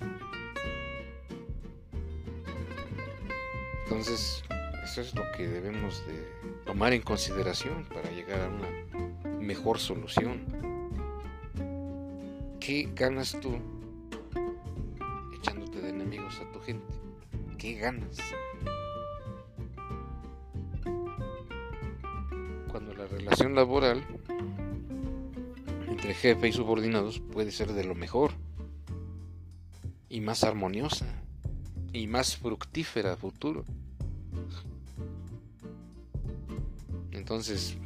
Entonces, 3.84 4.39
eso 4.90 5.02
es 5.02 5.14
lo 5.14 5.22
que 5.36 5.46
debemos 5.46 6.04
de 6.04 6.52
tomar 6.66 6.92
en 6.92 7.02
consideración 7.02 7.84
para 7.84 8.10
llegar 8.10 8.40
a 8.40 8.48
una 8.48 9.38
mejor 9.38 9.78
solución. 9.78 10.44
¿Qué 12.58 12.90
ganas 12.92 13.38
tú 13.40 13.56
echándote 15.32 15.80
de 15.80 15.90
enemigos 15.90 16.40
a 16.40 16.50
tu 16.50 16.58
gente? 16.58 16.92
¿Qué 17.56 17.74
ganas? 17.74 18.18
Cuando 22.72 22.92
la 22.92 23.06
relación 23.06 23.54
laboral 23.54 24.04
entre 25.86 26.14
jefe 26.14 26.48
y 26.48 26.52
subordinados 26.52 27.20
puede 27.20 27.52
ser 27.52 27.74
de 27.74 27.84
lo 27.84 27.94
mejor 27.94 28.32
y 30.08 30.20
más 30.20 30.42
armoniosa 30.42 31.06
y 31.92 32.08
más 32.08 32.36
fructífera 32.36 33.12
a 33.12 33.16
futuro. 33.16 33.64
Entonces, 37.30 37.76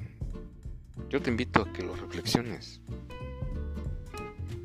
yo 1.11 1.21
te 1.21 1.29
invito 1.29 1.61
a 1.61 1.71
que 1.71 1.83
lo 1.83 1.95
reflexiones. 1.95 2.81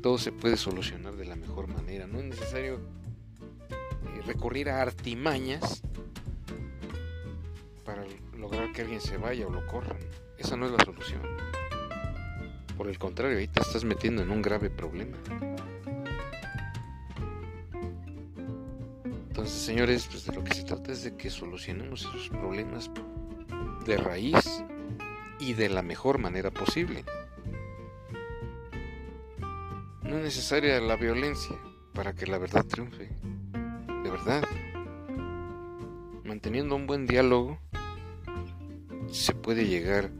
Todo 0.02 0.16
se 0.16 0.32
puede 0.32 0.56
solucionar 0.56 1.16
de 1.16 1.26
la 1.26 1.36
mejor 1.36 1.68
manera. 1.68 2.06
No 2.06 2.18
es 2.18 2.24
necesario 2.24 2.80
eh, 3.68 4.22
recurrir 4.26 4.70
a 4.70 4.80
artimañas 4.80 5.82
para 7.84 8.06
lograr 8.38 8.72
que 8.72 8.80
alguien 8.80 9.02
se 9.02 9.18
vaya 9.18 9.46
o 9.46 9.50
lo 9.50 9.66
corran. 9.66 9.98
Esa 10.38 10.56
no 10.56 10.64
es 10.64 10.72
la 10.72 10.82
solución. 10.82 11.20
Por 12.78 12.88
el 12.88 12.98
contrario, 12.98 13.36
ahí 13.36 13.48
te 13.48 13.60
estás 13.60 13.84
metiendo 13.84 14.22
en 14.22 14.30
un 14.30 14.40
grave 14.40 14.70
problema. 14.70 15.18
Entonces, 19.28 19.60
señores, 19.60 20.08
pues 20.10 20.24
de 20.24 20.32
lo 20.32 20.42
que 20.42 20.54
se 20.54 20.64
trata 20.64 20.90
es 20.90 21.04
de 21.04 21.14
que 21.18 21.28
solucionemos 21.28 22.00
esos 22.00 22.30
problemas 22.30 22.90
de 23.84 23.96
raíz 23.98 24.64
y 25.40 25.54
de 25.54 25.68
la 25.68 25.82
mejor 25.82 26.18
manera 26.18 26.50
posible. 26.50 27.04
No 30.02 30.18
es 30.18 30.22
necesaria 30.24 30.80
la 30.80 30.96
violencia 30.96 31.56
para 31.94 32.14
que 32.14 32.26
la 32.26 32.38
verdad 32.38 32.64
triunfe. 32.64 33.08
De 34.02 34.10
verdad. 34.10 34.44
Manteniendo 36.24 36.76
un 36.76 36.86
buen 36.86 37.06
diálogo 37.06 37.58
se 39.10 39.34
puede 39.34 39.66
llegar 39.66 40.10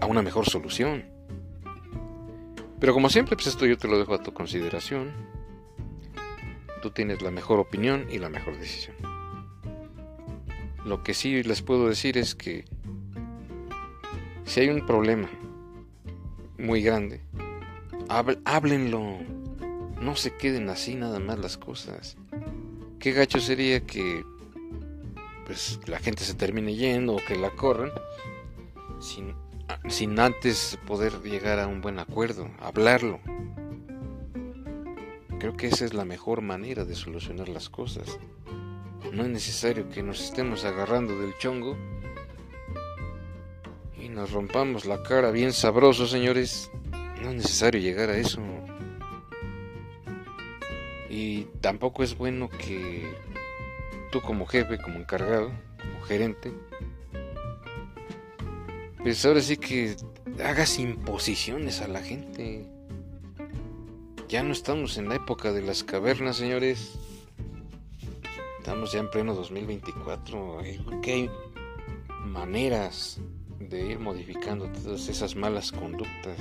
a 0.00 0.06
una 0.06 0.22
mejor 0.22 0.48
solución. 0.48 1.04
Pero 2.80 2.94
como 2.94 3.10
siempre, 3.10 3.36
pues 3.36 3.48
esto 3.48 3.66
yo 3.66 3.76
te 3.76 3.88
lo 3.88 3.98
dejo 3.98 4.14
a 4.14 4.22
tu 4.22 4.32
consideración. 4.32 5.12
Tú 6.82 6.90
tienes 6.90 7.22
la 7.22 7.30
mejor 7.30 7.58
opinión 7.58 8.06
y 8.10 8.18
la 8.18 8.28
mejor 8.28 8.56
decisión. 8.56 8.96
Lo 10.84 11.02
que 11.02 11.12
sí 11.12 11.42
les 11.42 11.60
puedo 11.60 11.88
decir 11.88 12.16
es 12.16 12.34
que 12.34 12.64
si 14.48 14.60
hay 14.60 14.70
un 14.70 14.84
problema 14.86 15.28
muy 16.56 16.82
grande, 16.82 17.20
háblenlo. 18.08 19.18
No 20.00 20.16
se 20.16 20.34
queden 20.36 20.70
así 20.70 20.94
nada 20.94 21.20
más 21.20 21.38
las 21.38 21.58
cosas. 21.58 22.16
Qué 22.98 23.12
gacho 23.12 23.40
sería 23.40 23.80
que 23.80 24.24
pues 25.44 25.80
la 25.86 25.98
gente 25.98 26.24
se 26.24 26.34
termine 26.34 26.74
yendo 26.74 27.16
o 27.16 27.24
que 27.26 27.36
la 27.36 27.50
corran 27.50 27.90
sin, 29.00 29.34
sin 29.88 30.18
antes 30.18 30.78
poder 30.86 31.22
llegar 31.22 31.58
a 31.58 31.66
un 31.66 31.80
buen 31.80 31.98
acuerdo, 31.98 32.50
hablarlo. 32.58 33.20
Creo 35.38 35.56
que 35.56 35.66
esa 35.66 35.84
es 35.84 35.94
la 35.94 36.04
mejor 36.04 36.40
manera 36.40 36.84
de 36.84 36.94
solucionar 36.94 37.48
las 37.48 37.68
cosas. 37.68 38.18
No 39.12 39.24
es 39.24 39.28
necesario 39.28 39.88
que 39.90 40.02
nos 40.02 40.20
estemos 40.20 40.64
agarrando 40.64 41.18
del 41.18 41.36
chongo 41.38 41.76
nos 44.18 44.32
rompamos 44.32 44.84
la 44.84 45.00
cara 45.04 45.30
bien 45.30 45.52
sabroso, 45.52 46.08
señores. 46.08 46.72
No 47.22 47.30
es 47.30 47.36
necesario 47.36 47.80
llegar 47.80 48.10
a 48.10 48.18
eso. 48.18 48.40
Y 51.08 51.44
tampoco 51.60 52.02
es 52.02 52.18
bueno 52.18 52.48
que 52.48 53.08
tú 54.10 54.20
como 54.20 54.44
jefe, 54.44 54.78
como 54.78 54.98
encargado, 54.98 55.52
como 55.80 56.02
gerente, 56.02 56.52
pues 58.98 59.24
ahora 59.24 59.40
sí 59.40 59.56
que 59.56 59.94
hagas 60.44 60.80
imposiciones 60.80 61.80
a 61.80 61.86
la 61.86 62.02
gente. 62.02 62.66
Ya 64.28 64.42
no 64.42 64.52
estamos 64.52 64.98
en 64.98 65.08
la 65.08 65.14
época 65.14 65.52
de 65.52 65.62
las 65.62 65.84
cavernas, 65.84 66.36
señores. 66.36 66.98
Estamos 68.58 68.90
ya 68.90 68.98
en 68.98 69.10
pleno 69.10 69.36
2024. 69.36 70.58
que 71.02 71.12
hay 71.12 71.30
maneras 72.26 73.20
de 73.68 73.86
ir 73.86 73.98
modificando 73.98 74.66
todas 74.66 75.08
esas 75.08 75.36
malas 75.36 75.72
conductas. 75.72 76.38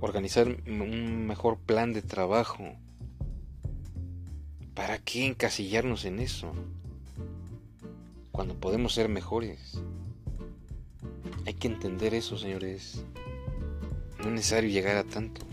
Organizar 0.00 0.48
un 0.48 1.26
mejor 1.26 1.58
plan 1.58 1.92
de 1.92 2.02
trabajo. 2.02 2.64
¿Para 4.74 4.98
qué 4.98 5.26
encasillarnos 5.26 6.04
en 6.04 6.18
eso? 6.20 6.52
Cuando 8.30 8.54
podemos 8.54 8.94
ser 8.94 9.08
mejores. 9.08 9.80
Hay 11.46 11.54
que 11.54 11.68
entender 11.68 12.14
eso, 12.14 12.38
señores. 12.38 13.04
No 14.18 14.26
es 14.26 14.32
necesario 14.32 14.70
llegar 14.70 14.96
a 14.96 15.04
tanto. 15.04 15.44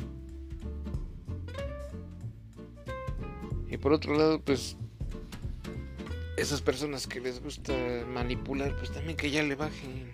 Y 3.70 3.78
por 3.78 3.94
otro 3.94 4.16
lado, 4.18 4.42
pues 4.42 4.78
esas 6.40 6.62
personas 6.62 7.08
que 7.08 7.20
les 7.20 7.42
gusta 7.42 7.74
manipular, 8.08 8.76
pues 8.78 8.92
también 8.92 9.18
que 9.18 9.30
ya 9.30 9.44
le 9.44 9.56
bajen. 9.56 10.12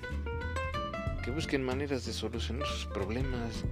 Que 1.24 1.32
busquen 1.32 1.64
maneras 1.64 2.06
de 2.06 2.14
solucionar 2.14 2.68
sus 2.68 2.86
problemas. 2.88 3.64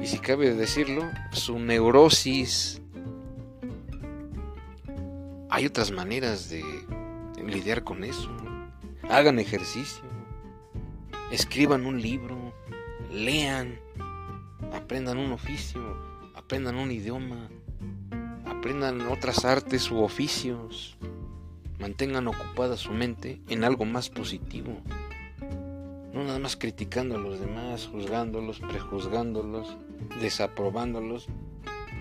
Y 0.00 0.06
si 0.06 0.18
cabe 0.18 0.54
decirlo, 0.54 1.08
su 1.32 1.58
neurosis. 1.58 2.80
Hay 5.48 5.66
otras 5.66 5.90
maneras 5.90 6.48
de 6.50 6.62
lidiar 7.44 7.82
con 7.82 8.04
eso. 8.04 8.30
Hagan 9.08 9.38
ejercicio. 9.38 10.04
Escriban 11.32 11.86
un 11.86 12.00
libro. 12.00 12.54
Lean. 13.10 13.78
Aprendan 14.72 15.18
un 15.18 15.32
oficio. 15.32 15.80
Aprendan 16.34 16.76
un 16.76 16.90
idioma. 16.90 17.48
Aprendan 18.46 19.00
otras 19.08 19.44
artes 19.44 19.90
u 19.90 20.02
oficios. 20.02 20.96
Mantengan 21.80 22.28
ocupada 22.28 22.76
su 22.76 22.92
mente 22.92 23.40
en 23.48 23.64
algo 23.64 23.86
más 23.86 24.10
positivo. 24.10 24.76
No 26.12 26.24
nada 26.24 26.38
más 26.38 26.56
criticando 26.56 27.16
a 27.16 27.18
los 27.18 27.40
demás, 27.40 27.88
juzgándolos, 27.90 28.60
prejuzgándolos, 28.60 29.76
desaprobándolos. 30.20 31.28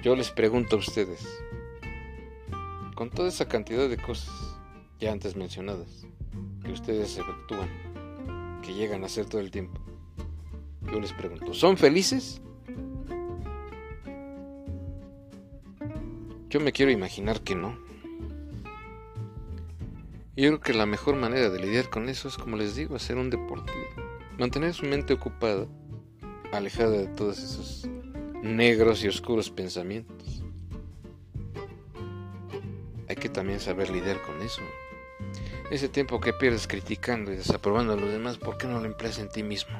Yo 0.03 0.15
les 0.15 0.31
pregunto 0.31 0.75
a 0.75 0.79
ustedes, 0.79 1.25
con 2.95 3.09
toda 3.09 3.29
esa 3.29 3.47
cantidad 3.47 3.87
de 3.87 3.97
cosas 3.97 4.33
ya 4.99 5.13
antes 5.13 5.37
mencionadas, 5.37 6.05
que 6.63 6.71
ustedes 6.71 7.17
efectúan, 7.17 7.69
que 8.61 8.73
llegan 8.73 9.03
a 9.03 9.05
hacer 9.05 9.25
todo 9.25 9.39
el 9.39 9.51
tiempo, 9.51 9.79
yo 10.91 10.99
les 10.99 11.13
pregunto, 11.13 11.53
¿son 11.53 11.77
felices? 11.77 12.41
Yo 16.49 16.59
me 16.59 16.71
quiero 16.71 16.91
imaginar 16.91 17.41
que 17.41 17.55
no. 17.55 17.88
Yo 20.39 20.47
creo 20.47 20.61
que 20.61 20.73
la 20.73 20.85
mejor 20.85 21.17
manera 21.17 21.49
de 21.49 21.59
lidiar 21.59 21.89
con 21.89 22.07
eso 22.07 22.29
es, 22.29 22.37
como 22.37 22.55
les 22.55 22.73
digo, 22.73 22.95
hacer 22.95 23.17
un 23.17 23.29
deporte. 23.29 23.73
Mantener 24.37 24.73
su 24.73 24.85
mente 24.85 25.11
ocupada, 25.11 25.67
alejada 26.53 26.91
de 26.91 27.07
todos 27.07 27.39
esos 27.39 27.89
negros 28.41 29.03
y 29.03 29.09
oscuros 29.09 29.49
pensamientos. 29.49 30.41
Hay 33.09 33.17
que 33.17 33.27
también 33.27 33.59
saber 33.59 33.89
lidiar 33.89 34.21
con 34.21 34.41
eso. 34.41 34.61
Ese 35.71 35.89
tiempo 35.89 36.21
que 36.21 36.31
pierdes 36.31 36.67
criticando 36.67 37.33
y 37.33 37.35
desaprobando 37.35 37.91
a 37.91 37.97
los 37.97 38.09
demás, 38.09 38.37
¿por 38.37 38.57
qué 38.57 38.65
no 38.65 38.79
lo 38.79 38.85
empleas 38.85 39.19
en 39.19 39.27
ti 39.27 39.43
mismo? 39.43 39.77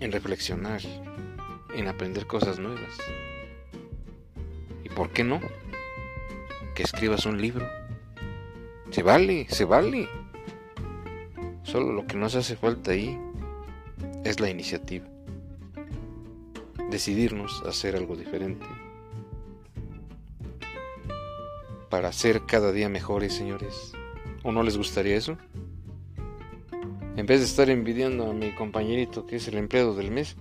En 0.00 0.10
reflexionar, 0.10 0.80
en 1.74 1.86
aprender 1.86 2.26
cosas 2.26 2.58
nuevas. 2.58 2.96
¿Por 4.96 5.10
qué 5.10 5.22
no? 5.22 5.38
Que 6.74 6.82
escribas 6.82 7.26
un 7.26 7.42
libro. 7.42 7.77
Se 8.90 9.02
vale, 9.02 9.46
se 9.50 9.64
vale. 9.64 10.08
Solo 11.62 11.92
lo 11.92 12.06
que 12.06 12.16
nos 12.16 12.34
hace 12.34 12.56
falta 12.56 12.92
ahí 12.92 13.18
es 14.24 14.40
la 14.40 14.50
iniciativa. 14.50 15.06
Decidirnos 16.90 17.62
a 17.64 17.68
hacer 17.68 17.96
algo 17.96 18.16
diferente. 18.16 18.66
Para 21.90 22.12
ser 22.12 22.42
cada 22.46 22.72
día 22.72 22.88
mejores, 22.88 23.34
señores. 23.34 23.92
¿O 24.42 24.52
no 24.52 24.62
les 24.62 24.76
gustaría 24.76 25.16
eso? 25.16 25.36
En 27.16 27.26
vez 27.26 27.40
de 27.40 27.46
estar 27.46 27.68
envidiando 27.68 28.30
a 28.30 28.32
mi 28.32 28.54
compañerito 28.54 29.26
que 29.26 29.36
es 29.36 29.48
el 29.48 29.56
empleado 29.56 29.94
del 29.94 30.10
mes, 30.10 30.36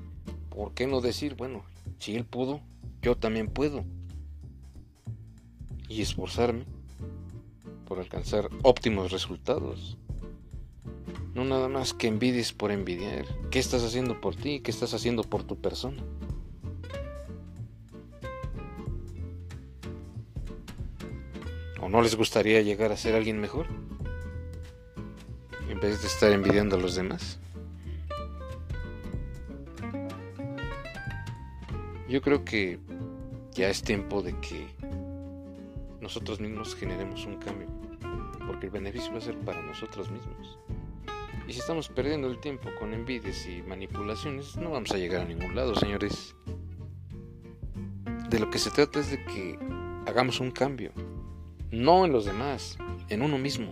¿por 0.49 0.73
qué 0.73 0.87
no 0.87 1.01
decir, 1.01 1.35
bueno, 1.35 1.63
si 1.99 2.15
él 2.15 2.23
pudo, 2.23 2.61
yo 3.01 3.15
también 3.17 3.47
puedo? 3.47 3.83
y 5.89 6.01
esforzarme 6.01 6.65
por 7.87 7.99
alcanzar 7.99 8.49
óptimos 8.63 9.11
resultados. 9.11 9.97
No 11.33 11.45
nada 11.45 11.69
más 11.69 11.93
que 11.93 12.07
envidies 12.07 12.51
por 12.51 12.71
envidiar. 12.71 13.25
¿Qué 13.49 13.59
estás 13.59 13.83
haciendo 13.83 14.19
por 14.19 14.35
ti? 14.35 14.59
¿Qué 14.59 14.71
estás 14.71 14.93
haciendo 14.93 15.23
por 15.23 15.43
tu 15.43 15.55
persona? 15.55 16.03
¿O 21.81 21.89
no 21.89 22.01
les 22.01 22.15
gustaría 22.15 22.61
llegar 22.61 22.91
a 22.91 22.97
ser 22.97 23.15
alguien 23.15 23.39
mejor? 23.39 23.67
En 25.69 25.79
vez 25.79 26.01
de 26.01 26.07
estar 26.07 26.31
envidiando 26.31 26.75
a 26.75 26.79
los 26.79 26.95
demás. 26.95 27.39
Yo 32.09 32.21
creo 32.21 32.43
que 32.43 32.79
ya 33.53 33.69
es 33.69 33.81
tiempo 33.81 34.21
de 34.21 34.33
que 34.39 34.67
nosotros 36.01 36.39
mismos 36.39 36.75
generemos 36.75 37.25
un 37.25 37.37
cambio, 37.37 37.67
porque 38.45 38.67
el 38.67 38.71
beneficio 38.71 39.11
va 39.11 39.17
a 39.17 39.21
ser 39.21 39.37
para 39.39 39.61
nosotros 39.61 40.09
mismos. 40.11 40.59
Y 41.47 41.53
si 41.53 41.59
estamos 41.59 41.87
perdiendo 41.87 42.27
el 42.27 42.39
tiempo 42.39 42.69
con 42.77 42.93
envidias 42.93 43.47
y 43.47 43.61
manipulaciones, 43.61 44.57
no 44.57 44.71
vamos 44.71 44.91
a 44.91 44.97
llegar 44.97 45.21
a 45.21 45.25
ningún 45.25 45.55
lado, 45.55 45.75
señores. 45.75 46.35
De 48.29 48.39
lo 48.39 48.49
que 48.49 48.59
se 48.59 48.69
trata 48.69 48.99
es 48.99 49.11
de 49.11 49.23
que 49.23 49.57
hagamos 50.05 50.41
un 50.41 50.51
cambio, 50.51 50.91
no 51.71 52.05
en 52.05 52.11
los 52.11 52.25
demás, 52.25 52.77
en 53.09 53.21
uno 53.21 53.37
mismo. 53.37 53.71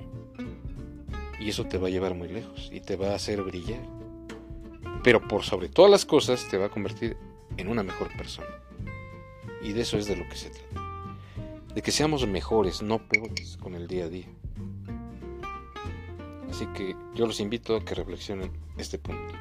Y 1.39 1.49
eso 1.49 1.65
te 1.65 1.77
va 1.77 1.87
a 1.87 1.91
llevar 1.91 2.15
muy 2.15 2.29
lejos 2.29 2.69
y 2.73 2.79
te 2.79 2.95
va 2.95 3.11
a 3.11 3.15
hacer 3.15 3.41
brillar. 3.43 3.81
Pero 5.03 5.27
por 5.27 5.43
sobre 5.43 5.67
todas 5.67 5.91
las 5.91 6.05
cosas 6.05 6.47
te 6.49 6.57
va 6.57 6.67
a 6.67 6.69
convertir 6.69 7.17
en 7.57 7.67
una 7.67 7.83
mejor 7.83 8.15
persona. 8.15 8.47
Y 9.61 9.73
de 9.73 9.81
eso 9.81 9.97
es 9.97 10.07
de 10.07 10.15
lo 10.15 10.27
que 10.29 10.37
se 10.37 10.49
trata. 10.49 10.84
De 11.75 11.81
que 11.81 11.91
seamos 11.91 12.25
mejores, 12.25 12.81
no 12.81 12.99
peores 13.07 13.57
con 13.57 13.75
el 13.75 13.87
día 13.87 14.05
a 14.05 14.09
día. 14.09 14.27
Así 16.49 16.65
que 16.67 16.95
yo 17.13 17.27
los 17.27 17.41
invito 17.41 17.75
a 17.75 17.83
que 17.83 17.95
reflexionen 17.95 18.49
este 18.77 18.97
punto. 18.97 19.35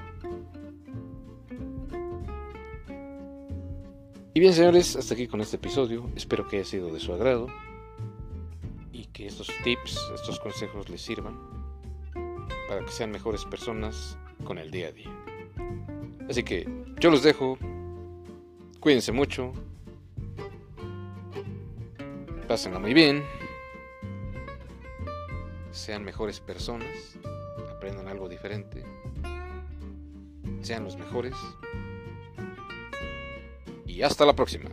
Y 4.35 4.41
bien 4.41 4.53
señores, 4.53 4.97
hasta 4.97 5.15
aquí 5.15 5.29
con 5.29 5.41
este 5.41 5.55
episodio. 5.55 6.11
Espero 6.17 6.49
que 6.49 6.57
haya 6.57 6.65
sido 6.65 6.93
de 6.93 6.99
su 6.99 7.13
agrado 7.13 7.47
y 8.93 9.05
que 9.07 9.27
estos 9.27 9.47
tips, 9.63 9.97
estos 10.13 10.41
consejos 10.41 10.89
les 10.89 11.03
sirvan 11.03 11.39
para 12.69 12.85
que 12.85 12.91
sean 12.91 13.13
mejores 13.13 13.45
personas 13.45 14.19
con 14.45 14.59
el 14.59 14.73
día 14.73 14.89
a 14.89 14.93
día. 14.93 15.25
Así 16.29 16.43
que 16.43 16.69
yo 16.99 17.11
los 17.11 17.23
dejo. 17.23 17.57
Cuídense 18.81 19.13
mucho. 19.13 19.53
Pásenla 22.49 22.79
muy 22.79 22.93
bien. 22.93 23.25
Sean 25.73 26.05
mejores 26.05 26.41
personas. 26.41 27.17
Aprendan 27.71 28.07
algo 28.09 28.29
diferente. 28.29 28.85
Sean 30.61 30.85
los 30.85 30.97
mejores 30.97 31.35
y 33.87 34.03
hasta 34.03 34.27
la 34.27 34.35
próxima. 34.35 34.71